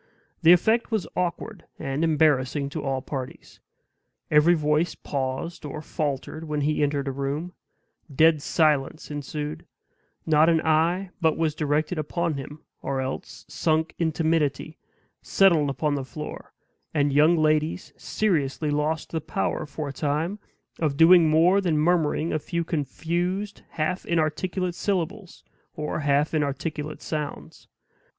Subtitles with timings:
[0.41, 3.59] The effect was awkward and embarrassing to all parties.
[4.31, 7.53] Every voice paused or faltered when he entered a room
[8.11, 9.63] dead silence ensued
[10.25, 14.79] not an eye but was directed upon him, or else, sunk in timidity,
[15.21, 16.51] settled upon the floor;
[16.95, 20.39] and young ladies seriously lost the power, for a time,
[20.79, 25.43] of doing more than murmuring a few confused, half inarticulate syllables,
[25.75, 27.67] or half inarticulate sounds.